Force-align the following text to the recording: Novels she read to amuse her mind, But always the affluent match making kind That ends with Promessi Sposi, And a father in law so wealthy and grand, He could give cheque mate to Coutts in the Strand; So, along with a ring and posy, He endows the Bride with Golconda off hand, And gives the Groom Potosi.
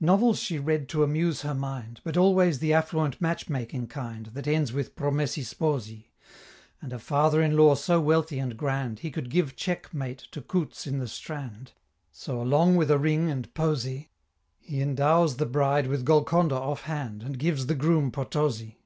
Novels 0.00 0.40
she 0.40 0.58
read 0.58 0.88
to 0.88 1.04
amuse 1.04 1.42
her 1.42 1.54
mind, 1.54 2.00
But 2.02 2.16
always 2.16 2.58
the 2.58 2.72
affluent 2.72 3.20
match 3.20 3.48
making 3.48 3.86
kind 3.86 4.26
That 4.26 4.48
ends 4.48 4.72
with 4.72 4.96
Promessi 4.96 5.44
Sposi, 5.44 6.08
And 6.82 6.92
a 6.92 6.98
father 6.98 7.40
in 7.40 7.56
law 7.56 7.76
so 7.76 8.00
wealthy 8.00 8.40
and 8.40 8.56
grand, 8.56 8.98
He 8.98 9.12
could 9.12 9.30
give 9.30 9.54
cheque 9.54 9.94
mate 9.94 10.26
to 10.32 10.42
Coutts 10.42 10.88
in 10.88 10.98
the 10.98 11.06
Strand; 11.06 11.74
So, 12.10 12.42
along 12.42 12.74
with 12.74 12.90
a 12.90 12.98
ring 12.98 13.30
and 13.30 13.54
posy, 13.54 14.10
He 14.58 14.82
endows 14.82 15.36
the 15.36 15.46
Bride 15.46 15.86
with 15.86 16.04
Golconda 16.04 16.56
off 16.56 16.80
hand, 16.82 17.22
And 17.22 17.38
gives 17.38 17.66
the 17.66 17.76
Groom 17.76 18.10
Potosi. 18.10 18.80